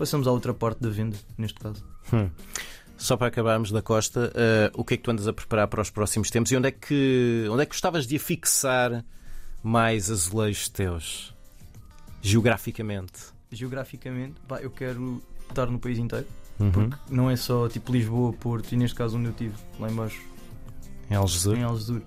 Passamos 0.00 0.26
à 0.26 0.32
outra 0.32 0.54
parte 0.54 0.80
da 0.80 0.88
venda, 0.88 1.14
neste 1.36 1.60
caso. 1.60 1.84
Hum. 2.10 2.30
Só 2.96 3.18
para 3.18 3.26
acabarmos 3.26 3.70
da 3.70 3.82
Costa, 3.82 4.32
uh, 4.74 4.80
o 4.80 4.82
que 4.82 4.94
é 4.94 4.96
que 4.96 5.02
tu 5.02 5.10
andas 5.10 5.28
a 5.28 5.32
preparar 5.34 5.68
para 5.68 5.82
os 5.82 5.90
próximos 5.90 6.30
tempos 6.30 6.50
e 6.52 6.56
onde 6.56 6.68
é 6.68 6.70
que, 6.70 7.46
onde 7.50 7.62
é 7.62 7.66
que 7.66 7.72
gostavas 7.72 8.06
de 8.06 8.16
afixar 8.16 9.04
mais 9.62 10.10
azulejos 10.10 10.70
teus? 10.70 11.34
Geograficamente? 12.22 13.12
Geograficamente, 13.52 14.40
pá, 14.48 14.58
eu 14.60 14.70
quero 14.70 15.22
estar 15.50 15.66
no 15.66 15.78
país 15.78 15.98
inteiro, 15.98 16.26
uhum. 16.58 16.70
porque 16.70 16.96
não 17.10 17.30
é 17.30 17.36
só 17.36 17.68
tipo 17.68 17.92
Lisboa, 17.92 18.32
Porto 18.32 18.72
e 18.72 18.76
neste 18.76 18.96
caso 18.96 19.18
onde 19.18 19.26
eu 19.26 19.32
estive, 19.32 19.54
lá 19.78 19.90
embaixo, 19.90 20.20
Em 21.10 21.14
Algesur. 21.14 21.56
em 21.58 21.62
Algesur, 21.62 22.00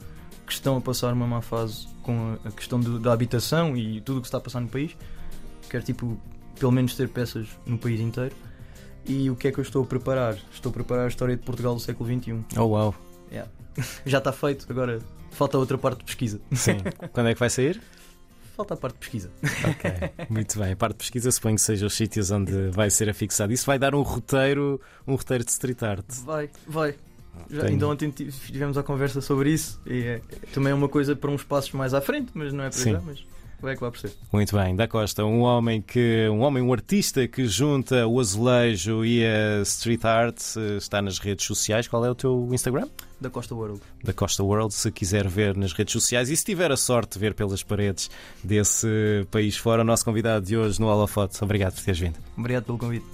que 0.48 0.54
estão 0.54 0.78
a 0.78 0.82
passar 0.82 1.14
uma 1.14 1.28
má 1.28 1.42
fase 1.42 1.88
com 2.02 2.38
a, 2.44 2.52
questão 2.52 2.80
do- 2.80 3.00
da 3.00 3.14
habitação 3.14 3.78
e 3.78 4.02
tudo 4.02 4.18
o 4.18 4.22
que 4.22 4.28
se 4.28 4.30
está 4.30 4.38
a 4.40 4.42
passar 4.42 4.62
no 4.62 4.68
país. 4.68 4.96
Quero, 5.70 5.84
tipo, 5.84 6.20
pelo 6.64 6.72
menos 6.72 6.96
ter 6.96 7.10
peças 7.10 7.46
no 7.66 7.78
país 7.78 8.00
inteiro. 8.00 8.34
E 9.06 9.30
o 9.30 9.36
que 9.36 9.50
é 9.50 9.52
que 9.52 9.58
eu 9.60 9.62
estou 9.62 9.84
a 9.84 9.86
preparar? 9.86 10.38
Estou 10.50 10.70
a 10.70 10.74
preparar 10.74 11.04
a 11.06 11.08
história 11.10 11.36
de 11.36 11.44
Portugal 11.44 11.74
do 11.76 11.82
século 11.82 12.08
XXI. 12.10 12.40
Oh, 12.58 12.68
uau. 12.68 12.96
Já 14.06 14.20
está 14.20 14.32
feito, 14.32 14.66
agora 14.70 15.00
falta 15.32 15.58
outra 15.58 15.78
parte 15.78 15.98
de 16.00 16.06
pesquisa. 16.06 16.40
Sim. 16.54 16.78
Quando 17.12 17.28
é 17.28 17.34
que 17.34 17.40
vai 17.42 17.50
sair? 17.50 17.82
Falta 18.56 18.76
a 18.76 18.78
parte 18.78 18.94
de 18.94 19.00
pesquisa. 19.00 19.30
Ok, 19.44 19.92
muito 20.30 20.58
bem. 20.58 20.72
A 20.72 20.76
parte 20.78 20.94
de 20.94 20.98
pesquisa 21.00 21.32
suponho 21.32 21.56
que 21.56 21.62
seja 21.62 21.86
os 21.86 21.94
sítios 21.96 22.32
onde 22.32 22.70
vai 22.70 22.90
ser 22.90 23.10
afixado. 23.10 23.52
Isso 23.52 23.66
vai 23.66 23.78
dar 23.78 23.94
um 23.94 24.04
roteiro, 24.04 24.80
um 25.06 25.16
roteiro 25.16 25.44
de 25.44 25.52
street 25.52 25.84
art. 25.84 26.06
Vai, 26.24 26.50
vai. 26.66 26.96
Já, 27.50 27.66
Ainda 27.66 27.88
ontem 27.90 28.10
tive- 28.10 28.32
tivemos 28.32 28.78
a 28.78 28.84
conversa 28.84 29.20
sobre 29.20 29.50
isso 29.52 29.82
e 29.86 30.04
é, 30.04 30.22
também 30.54 30.72
é 30.72 30.74
uma 30.74 30.88
coisa 30.88 31.14
para 31.14 31.30
uns 31.30 31.44
passos 31.44 31.74
mais 31.74 31.94
à 31.94 32.00
frente, 32.00 32.32
mas 32.36 32.54
não 32.54 32.64
é 32.64 32.70
para 32.70 32.78
Sim. 32.80 32.92
já, 32.94 33.02
mas 33.02 33.26
vai 33.64 33.76
que 33.76 33.82
vai 33.82 33.92
por 33.92 34.00
ser. 34.00 34.12
Muito 34.32 34.56
bem, 34.56 34.76
da 34.76 34.88
Costa, 34.88 35.24
um 35.24 35.42
homem 35.42 35.82
que, 35.82 36.28
um 36.30 36.42
homem, 36.42 36.62
um 36.62 36.72
artista 36.72 37.28
que 37.28 37.46
junta 37.48 38.06
o 38.06 38.20
azulejo 38.20 39.06
e 39.06 39.26
a 39.26 39.62
street 39.62 40.04
art, 40.06 40.38
eh, 40.58 40.78
está 40.78 41.02
nas 41.02 41.20
redes 41.20 41.46
sociais. 41.46 41.88
Qual 41.88 42.06
é 42.06 42.12
o 42.12 42.16
teu 42.16 42.50
Instagram? 42.52 42.88
Da 43.20 43.30
Costa 43.30 43.56
World. 43.56 43.82
Da 44.04 44.14
Costa 44.14 44.44
World, 44.44 44.74
se 44.74 44.92
quiser 44.92 45.28
ver 45.28 45.56
nas 45.56 45.72
redes 45.72 45.94
sociais 45.94 46.30
e 46.30 46.36
se 46.36 46.44
tiver 46.44 46.72
a 46.72 46.78
sorte 46.78 47.14
de 47.14 47.20
ver 47.20 47.34
pelas 47.34 47.64
paredes 47.64 48.10
desse 48.44 49.26
país 49.32 49.56
fora, 49.56 49.82
o 49.82 49.86
nosso 49.86 50.04
convidado 50.04 50.46
de 50.46 50.58
hoje 50.58 50.80
no 50.80 50.88
Holofote. 50.88 51.42
Obrigado 51.44 51.74
por 51.74 51.84
teres 51.84 52.00
vindo. 52.00 52.18
Obrigado 52.38 52.66
pelo 52.66 52.78
convite. 52.78 53.06